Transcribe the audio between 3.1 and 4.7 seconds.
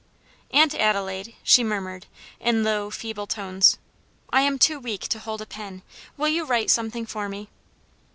tones, "I am